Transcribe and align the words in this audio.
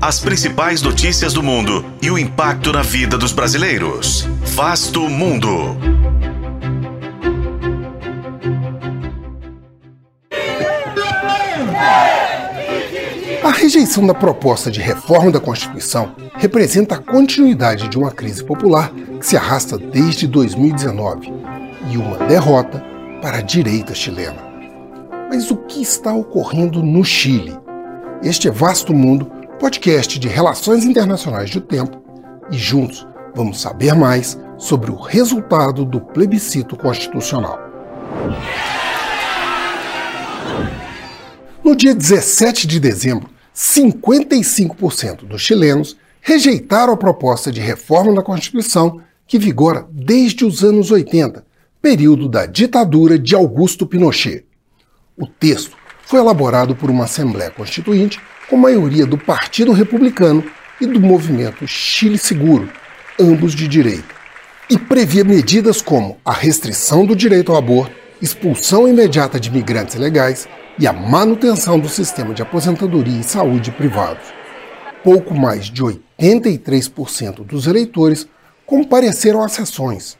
as 0.00 0.20
principais 0.20 0.80
notícias 0.80 1.32
do 1.32 1.42
mundo 1.42 1.84
e 2.00 2.08
o 2.08 2.16
impacto 2.16 2.72
na 2.72 2.82
vida 2.82 3.18
dos 3.18 3.32
brasileiros. 3.32 4.28
Vasto 4.44 5.08
Mundo. 5.08 5.76
A 13.42 13.50
rejeição 13.50 14.06
da 14.06 14.14
proposta 14.14 14.70
de 14.70 14.80
reforma 14.80 15.32
da 15.32 15.40
Constituição 15.40 16.14
representa 16.34 16.94
a 16.94 16.98
continuidade 16.98 17.88
de 17.88 17.98
uma 17.98 18.12
crise 18.12 18.44
popular 18.44 18.92
que 19.18 19.26
se 19.26 19.36
arrasta 19.36 19.76
desde 19.76 20.28
2019 20.28 21.32
e 21.90 21.96
uma 21.96 22.18
derrota 22.18 22.84
para 23.20 23.38
a 23.38 23.42
direita 23.42 23.94
chilena. 23.96 24.46
Mas 25.28 25.50
o 25.50 25.56
que 25.56 25.82
está 25.82 26.12
ocorrendo 26.14 26.84
no 26.84 27.04
Chile? 27.04 27.58
Este 28.22 28.48
é 28.48 28.50
Vasto 28.50 28.94
Mundo, 28.94 29.37
podcast 29.58 30.20
de 30.20 30.28
relações 30.28 30.84
internacionais 30.84 31.50
do 31.50 31.60
tempo, 31.60 32.00
e 32.50 32.56
juntos 32.56 33.06
vamos 33.34 33.60
saber 33.60 33.92
mais 33.92 34.38
sobre 34.56 34.90
o 34.90 34.94
resultado 34.96 35.84
do 35.84 36.00
plebiscito 36.00 36.76
constitucional. 36.76 37.58
No 41.62 41.74
dia 41.74 41.94
17 41.94 42.66
de 42.66 42.78
dezembro, 42.78 43.28
55% 43.54 45.26
dos 45.26 45.42
chilenos 45.42 45.96
rejeitaram 46.20 46.92
a 46.92 46.96
proposta 46.96 47.50
de 47.50 47.60
reforma 47.60 48.14
da 48.14 48.22
Constituição 48.22 49.00
que 49.26 49.38
vigora 49.38 49.86
desde 49.90 50.44
os 50.44 50.62
anos 50.62 50.90
80, 50.90 51.44
período 51.82 52.28
da 52.28 52.46
ditadura 52.46 53.18
de 53.18 53.34
Augusto 53.34 53.86
Pinochet. 53.86 54.46
O 55.16 55.26
texto 55.26 55.76
foi 56.08 56.18
elaborado 56.18 56.74
por 56.74 56.90
uma 56.90 57.04
Assembleia 57.04 57.50
Constituinte 57.50 58.18
com 58.48 58.56
maioria 58.56 59.04
do 59.04 59.18
Partido 59.18 59.72
Republicano 59.72 60.42
e 60.80 60.86
do 60.86 60.98
movimento 60.98 61.66
Chile 61.66 62.16
Seguro, 62.16 62.66
ambos 63.20 63.54
de 63.54 63.68
direita, 63.68 64.14
e 64.70 64.78
previa 64.78 65.22
medidas 65.22 65.82
como 65.82 66.16
a 66.24 66.32
restrição 66.32 67.04
do 67.04 67.14
direito 67.14 67.52
ao 67.52 67.58
aborto, 67.58 67.94
expulsão 68.22 68.88
imediata 68.88 69.38
de 69.38 69.50
imigrantes 69.50 69.96
ilegais 69.96 70.48
e 70.78 70.86
a 70.86 70.94
manutenção 70.94 71.78
do 71.78 71.90
sistema 71.90 72.32
de 72.32 72.40
aposentadoria 72.40 73.20
e 73.20 73.22
saúde 73.22 73.70
privados. 73.70 74.32
Pouco 75.04 75.34
mais 75.34 75.66
de 75.66 75.82
83% 75.82 77.44
dos 77.44 77.66
eleitores 77.66 78.26
compareceram 78.64 79.42
às 79.42 79.52
sessões, 79.52 80.16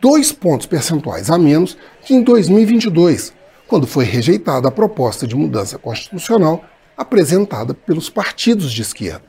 dois 0.00 0.32
pontos 0.32 0.66
percentuais 0.66 1.30
a 1.30 1.38
menos 1.38 1.78
que 2.04 2.12
em 2.12 2.22
2022, 2.22 3.32
quando 3.72 3.86
foi 3.86 4.04
rejeitada 4.04 4.68
a 4.68 4.70
proposta 4.70 5.26
de 5.26 5.34
mudança 5.34 5.78
constitucional 5.78 6.62
apresentada 6.94 7.72
pelos 7.72 8.10
partidos 8.10 8.70
de 8.70 8.82
esquerda, 8.82 9.24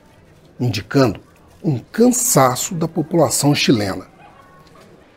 indicando 0.59 1.21
um 1.63 1.79
cansaço 1.79 2.75
da 2.75 2.85
população 2.85 3.55
chilena. 3.55 4.05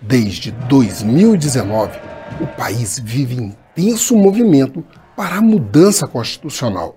Desde 0.00 0.52
2019, 0.52 1.98
o 2.40 2.46
país 2.46 3.00
vive 3.00 3.34
intenso 3.34 4.16
movimento 4.16 4.84
para 5.16 5.38
a 5.38 5.42
mudança 5.42 6.06
constitucional, 6.06 6.96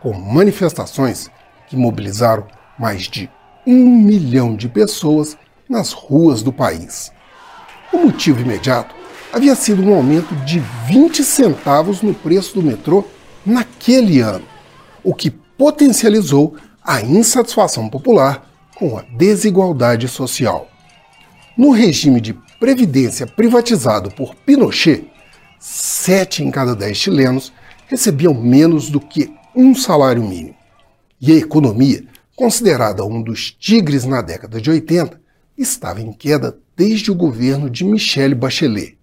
com 0.00 0.12
manifestações 0.12 1.28
que 1.66 1.76
mobilizaram 1.76 2.46
mais 2.78 3.08
de 3.08 3.28
um 3.66 3.84
milhão 4.04 4.54
de 4.54 4.68
pessoas 4.68 5.36
nas 5.68 5.90
ruas 5.90 6.44
do 6.44 6.52
país. 6.52 7.10
O 7.92 7.98
motivo 7.98 8.40
imediato 8.40 8.95
havia 9.32 9.54
sido 9.54 9.82
um 9.82 9.94
aumento 9.94 10.34
de 10.44 10.60
20 10.86 11.22
centavos 11.22 12.02
no 12.02 12.14
preço 12.14 12.54
do 12.54 12.62
metrô 12.62 13.04
naquele 13.44 14.20
ano, 14.20 14.44
o 15.02 15.14
que 15.14 15.30
potencializou 15.30 16.56
a 16.82 17.00
insatisfação 17.02 17.88
popular 17.88 18.48
com 18.76 18.98
a 18.98 19.02
desigualdade 19.02 20.08
social. 20.08 20.68
No 21.56 21.70
regime 21.70 22.20
de 22.20 22.34
previdência 22.60 23.26
privatizado 23.26 24.10
por 24.10 24.34
Pinochet, 24.34 25.10
sete 25.58 26.42
em 26.42 26.50
cada 26.50 26.74
dez 26.74 26.96
chilenos 26.96 27.52
recebiam 27.86 28.34
menos 28.34 28.90
do 28.90 29.00
que 29.00 29.32
um 29.54 29.74
salário 29.74 30.22
mínimo. 30.22 30.54
E 31.20 31.32
a 31.32 31.36
economia, 31.36 32.04
considerada 32.34 33.04
um 33.04 33.22
dos 33.22 33.50
tigres 33.50 34.04
na 34.04 34.20
década 34.20 34.60
de 34.60 34.70
80, 34.70 35.18
estava 35.56 36.00
em 36.02 36.12
queda 36.12 36.58
desde 36.76 37.10
o 37.10 37.14
governo 37.14 37.70
de 37.70 37.84
Michelle 37.84 38.34
Bachelet. 38.34 38.98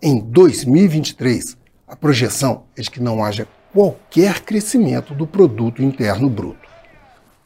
Em 0.00 0.20
2023, 0.20 1.56
a 1.88 1.96
projeção 1.96 2.66
é 2.76 2.82
de 2.82 2.88
que 2.88 3.02
não 3.02 3.24
haja 3.24 3.48
qualquer 3.72 4.42
crescimento 4.42 5.12
do 5.12 5.26
produto 5.26 5.82
interno 5.82 6.30
bruto. 6.30 6.68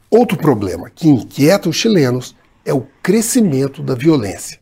Outro 0.07 0.37
problema 0.37 0.87
que 0.87 1.09
inquieta 1.09 1.67
os 1.67 1.75
chilenos 1.75 2.35
é 2.63 2.71
o 2.71 2.85
crescimento 3.01 3.81
da 3.81 3.95
violência. 3.95 4.59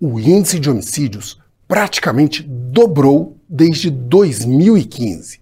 O 0.00 0.20
índice 0.20 0.60
de 0.60 0.70
homicídios 0.70 1.40
praticamente 1.66 2.44
dobrou 2.44 3.36
desde 3.48 3.90
2015, 3.90 5.40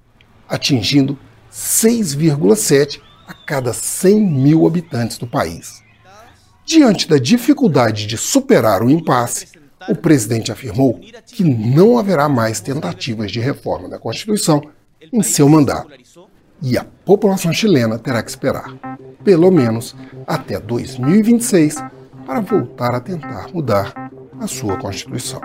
atingindo 0.48 1.18
6,7 1.52 3.02
a 3.28 3.34
cada 3.34 3.74
100 3.74 4.18
mil 4.18 4.66
habitantes 4.66 5.18
do 5.18 5.26
país. 5.26 5.82
Diante 6.64 7.06
da 7.06 7.18
dificuldade 7.18 8.06
de 8.06 8.16
superar 8.16 8.82
o 8.82 8.90
impasse, 8.90 9.48
o 9.88 9.94
presidente 9.94 10.50
afirmou 10.50 10.98
que 11.26 11.44
não 11.44 11.98
haverá 11.98 12.28
mais 12.28 12.60
tentativas 12.60 13.30
de 13.30 13.40
reforma 13.40 13.88
da 13.88 13.98
Constituição 13.98 14.62
em 15.12 15.22
seu 15.22 15.48
mandato. 15.48 15.90
E 16.62 16.76
a 16.78 16.84
população 17.04 17.52
chilena 17.52 17.98
terá 17.98 18.22
que 18.22 18.30
esperar, 18.30 18.74
pelo 19.22 19.50
menos 19.50 19.94
até 20.26 20.58
2026, 20.58 21.76
para 22.24 22.40
voltar 22.40 22.94
a 22.94 23.00
tentar 23.00 23.48
mudar 23.52 24.10
a 24.40 24.46
sua 24.46 24.76
Constituição. 24.76 25.40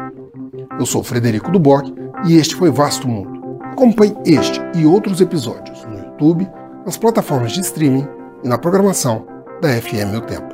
Eu 0.80 0.86
sou 0.86 1.04
Frederico 1.04 1.52
Duboc 1.52 1.94
e 2.26 2.36
este 2.36 2.56
foi 2.56 2.72
Vasto 2.72 3.08
Mundo. 3.08 3.60
Acompanhe 3.64 4.16
este 4.26 4.60
e 4.76 4.86
outros 4.86 5.22
episódios 5.22 5.84
no 5.86 5.98
YouTube, 5.98 6.48
nas 6.86 6.98
plataformas 6.98 7.52
de 7.52 7.62
streaming 7.62 8.08
e 8.44 8.48
na 8.48 8.58
programação 8.58 9.26
da 9.62 9.70
FM 9.70 10.18
O 10.18 10.22
Tempo. 10.22 10.51